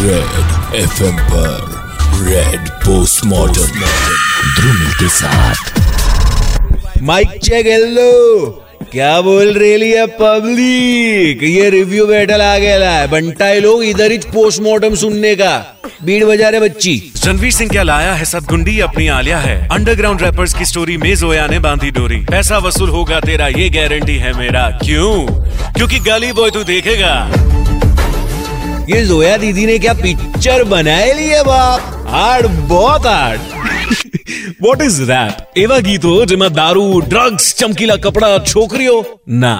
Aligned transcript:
Red 0.00 0.74
FM 0.74 1.16
पर 1.30 2.26
red 2.26 2.68
postmortem 2.82 3.80
Dhrumil 4.56 4.92
के 4.92 5.08
साथ. 5.08 7.00
माइक 7.02 7.28
चेक 7.44 7.66
हेलो 7.66 8.64
क्या 8.92 9.20
बोल 9.20 9.52
रही 9.58 9.90
है 9.90 10.06
पब्लिक 10.06 11.42
ये 11.42 11.70
रिव्यू 11.70 12.06
बैटल 12.06 12.42
आ 12.42 12.58
गया 12.58 12.90
है 12.90 13.08
बंटाई 13.08 13.60
लोग 13.60 13.84
इधर 13.84 14.10
ही 14.10 14.18
पोस्टमार्टम 14.18 14.94
सुनने 14.94 15.34
का. 15.34 15.56
बीड़ 16.04 16.24
बजा 16.24 16.48
रहे 16.48 16.60
बच्ची. 16.60 17.12
रणवीर 17.26 17.52
सिंह 17.52 17.70
क्या 17.70 17.82
लाया 17.82 18.12
है 18.12 18.24
सदगुंडी 18.24 18.78
अपनी 18.80 19.08
आलिया 19.08 19.38
है. 19.38 19.68
अंडरग्राउंड 19.68 20.22
रैपर्स 20.22 20.54
की 20.54 20.64
स्टोरी 20.64 20.96
में 20.96 21.14
जोया 21.16 21.46
ने 21.46 21.58
बांधी 21.58 21.90
डोरी. 21.90 22.20
पैसा 22.30 22.58
वसूल 22.58 22.90
होगा 22.90 23.20
तेरा 23.20 23.48
ये 23.48 23.68
गारंटी 23.70 24.16
है 24.16 24.32
मेरा. 24.38 24.68
क्यों? 24.84 25.26
क्योंकि 25.72 25.98
गली 25.98 26.32
बॉय 26.32 26.50
तू 26.50 26.64
देखेगा. 26.64 27.14
ये 28.87 29.03
जोया 29.05 29.35
दीदी 29.37 29.65
ने 29.65 29.77
क्या 29.79 29.93
पिक्चर 29.97 30.63
बनाए 30.69 31.11
लिए 31.15 31.43
बाप 31.45 31.91
हार्ड 32.09 32.47
बहुत 32.67 33.05
हार्ड 33.07 33.53
વોટ 34.59 34.83
ઇઝ 34.83 34.99
રેપ 35.05 35.57
એવા 35.57 35.79
ગીતો 35.85 36.11
જેમાં 36.25 36.53
દારૂ 36.55 36.89
ડ્રગ્સ 37.03 37.47
ચમકીલા 37.55 37.97
કપડા 37.99 38.35
છોકરીઓ 38.45 38.97
ના 39.39 39.57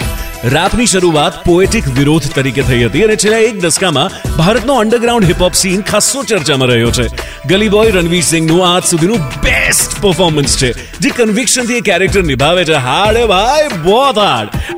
રેપની 0.48 0.88
શરૂઆત 0.88 1.40
પોએટિક 1.42 1.90
વિરોધ 1.94 2.28
તરીકે 2.32 2.62
થઈ 2.62 2.80
હતી 2.84 3.04
અને 3.06 3.16
છેલ્લા 3.18 3.42
એક 3.44 3.60
દશકામાં 3.60 4.16
ભારતનો 4.38 4.78
અંડરગ્રાઉન્ડ 4.78 5.30
હિપહોપ 5.30 5.60
સીન 5.60 5.84
ખાસો 5.84 6.24
ચર્ચામાં 6.26 6.74
રહ્યો 6.74 6.92
છે 6.92 7.08
ગલી 7.46 7.74
બોય 7.76 7.94
રણવીર 7.94 8.26
સિંહનું 8.30 8.64
આજ 8.64 8.90
સુધીનું 8.92 9.28
બેસ્ટ 9.46 10.00
પરફોર્મન્સ 10.00 10.58
છે 10.62 10.72
જે 11.02 11.14
કન્વિક્શનથી 11.14 11.80
એ 11.80 11.88
કેરેક્ટર 11.90 12.26
નિભાવે 12.26 12.64
છે 12.66 12.84
હાર્ડ 12.88 13.24
ભાઈ 13.30 13.70
બહુત 13.82 14.24
hard 14.24 14.77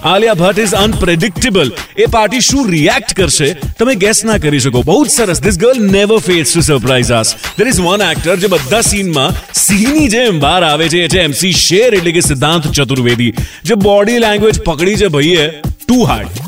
Alia 0.00 0.36
Bhatt 0.36 0.62
is 0.62 0.74
unpredictable 0.78 1.72
એ 1.96 2.08
પાર્ટી 2.08 2.42
શું 2.42 2.70
રિએક્ટ 2.70 3.14
કરશે 3.14 3.48
તમે 3.78 3.94
ગેસ 3.96 4.22
ના 4.24 4.38
કરી 4.38 4.62
શકો 4.64 4.82
બહુ 4.82 4.98
જ 5.00 5.14
સરસ 5.14 5.42
this 5.44 5.60
girl 5.62 5.82
never 5.90 6.20
fails 6.20 6.52
to 6.52 6.64
surprise 6.68 7.12
us 7.18 7.34
there 7.50 7.70
is 7.72 7.80
one 7.80 8.06
actor 8.08 8.36
જે 8.38 8.52
બધા 8.54 8.82
સીનમાં 8.84 9.40
સિંહની 9.58 10.08
જેમ 10.08 10.40
બહાર 10.40 10.60
આવે 10.64 10.86
છે 10.88 11.04
એ 11.04 11.08
છે 11.08 11.24
એમસી 11.24 11.54
શેર 11.60 11.90
એટલે 11.90 12.12
કે 12.12 12.22
સિદ્ધાંત 12.22 12.70
ચતુર્વેદી 12.72 13.32
જે 13.64 13.80
બોડી 13.80 14.20
લેંગ્વેજ 14.20 14.62
પકડી 14.62 14.96
છે 14.96 15.10
ભાઈએ 15.10 15.46
ટુ 15.80 16.00
હાર્ડ 16.04 16.42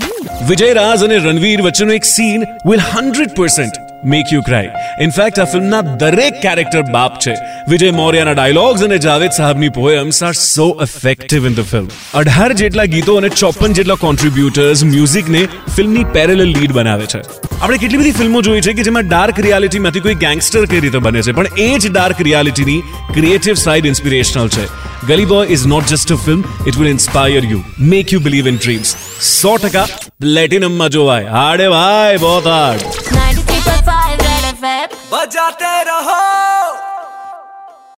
વિજય 0.46 0.72
રાજ 0.74 1.04
અને 1.04 1.18
રણવીર 1.18 1.62
વચ્ચેનો 1.62 1.94
એક 1.94 2.08
scene 2.08 2.48
will 2.64 2.82
hundred 2.86 3.36
percent 3.36 3.81
make 4.04 4.32
you 4.32 4.42
cry 4.42 4.84
in fact 5.00 5.41
આ 5.44 5.48
ફિલ્મના 5.52 5.82
દરેક 6.02 6.41
કેરેક્ટર 6.42 6.82
બાપ 6.88 7.18
છે 7.18 7.34
વિજય 7.68 7.92
મૌર્યના 7.92 8.34
ડાયલોગ્સ 8.34 8.84
અને 8.86 8.96
જાવેદ 8.98 9.36
સાહેબની 9.38 9.70
poems 9.70 10.20
are 10.22 10.32
so 10.41 10.68
effective 10.86 11.48
in 11.50 11.58
the 11.58 11.68
film 11.72 11.88
અઢાર 12.14 12.48
જેટલા 12.62 12.88
ગીતો 12.94 13.16
અને 13.22 13.28
ચોપન 13.34 13.78
જેટલા 13.80 13.98
કોન્ટ્રીબ્યુટર્સ 14.06 14.84
મ્યુઝિકને 14.91 15.41
ફિલ્મની 15.77 16.08
પેરેલલ 16.16 16.44
લીડ 16.50 16.77
બનાવે 16.78 17.06
છે 17.06 17.22
આપણે 17.22 17.78
કેટલી 17.78 18.02
બધી 18.02 18.18
ફિલ્મો 18.20 18.44
જોઈ 18.48 18.60
છે 18.60 18.77
કે 18.80 18.88
જેમાં 18.91 19.08
ડાર્ક 19.08 19.42
રિયાલિટીમાંથી 19.46 20.04
કોઈ 20.08 20.18
ગેંગસ્ટર 20.18 20.66
કઈ 20.66 20.84
રીતે 20.86 21.00
બને 21.00 21.24
છે 21.28 21.36
પણ 21.38 21.64
એ 21.64 21.70
જ 21.78 21.94
ડાર્ક 21.94 22.22
રિયાલિટીની 22.22 22.80
ક્રિએટિવ 23.12 23.62
સાઇડ 23.64 23.91
ઇન્સ્પિરેશનલ 23.92 24.52
છે 24.56 24.68
Gully 25.06 25.27
boy 25.27 25.50
is 25.56 25.66
not 25.66 25.94
just 25.94 26.10
a 26.10 26.20
film 26.27 26.46
it 26.66 26.80
will 26.82 26.92
inspire 26.94 27.44
you 27.46 27.62
make 27.94 28.14
you 28.16 28.20
believe 28.20 28.52
in 28.52 28.58
dreams 28.58 28.94
સો 29.30 29.56
ટકા 29.58 29.86
પ્લેટિનમમાં 30.20 30.94
જોવાય 30.98 31.32
હાડે 31.32 31.66
ભાઈ 31.68 32.18
બહુ 32.18 32.36
હાર્ડ 32.44 32.88
93.5 32.91 33.08
Red 33.08 33.16
FM 33.16 33.21
बजाते 35.14 35.73
रहो। 35.83 36.62